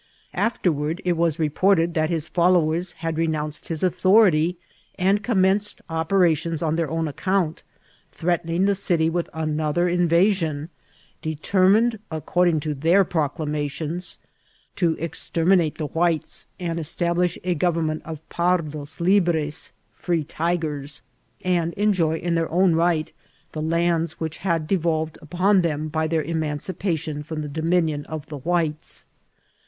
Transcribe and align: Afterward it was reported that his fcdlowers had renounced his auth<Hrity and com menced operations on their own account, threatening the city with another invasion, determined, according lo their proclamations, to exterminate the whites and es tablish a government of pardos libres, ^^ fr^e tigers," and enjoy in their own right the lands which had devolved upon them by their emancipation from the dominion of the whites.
Afterward 0.33 0.99
it 1.05 1.15
was 1.15 1.37
reported 1.37 1.93
that 1.93 2.09
his 2.09 2.27
fcdlowers 2.27 2.93
had 3.05 3.19
renounced 3.19 3.67
his 3.67 3.83
auth<Hrity 3.83 4.55
and 4.95 5.23
com 5.23 5.43
menced 5.43 5.79
operations 5.91 6.63
on 6.63 6.75
their 6.75 6.89
own 6.89 7.07
account, 7.07 7.61
threatening 8.11 8.65
the 8.65 8.73
city 8.73 9.11
with 9.11 9.29
another 9.31 9.87
invasion, 9.87 10.69
determined, 11.21 11.99
according 12.09 12.63
lo 12.65 12.73
their 12.73 13.03
proclamations, 13.03 14.17
to 14.75 14.95
exterminate 14.95 15.77
the 15.77 15.85
whites 15.85 16.47
and 16.59 16.79
es 16.79 16.95
tablish 16.95 17.37
a 17.43 17.53
government 17.53 18.01
of 18.03 18.27
pardos 18.27 18.99
libres, 18.99 19.71
^^ 20.01 20.03
fr^e 20.03 20.25
tigers," 20.27 21.03
and 21.43 21.73
enjoy 21.75 22.17
in 22.17 22.33
their 22.33 22.49
own 22.51 22.73
right 22.73 23.11
the 23.51 23.61
lands 23.61 24.19
which 24.19 24.37
had 24.37 24.65
devolved 24.65 25.19
upon 25.21 25.61
them 25.61 25.89
by 25.89 26.07
their 26.07 26.23
emancipation 26.23 27.21
from 27.21 27.43
the 27.43 27.47
dominion 27.47 28.03
of 28.07 28.25
the 28.25 28.37
whites. 28.39 29.05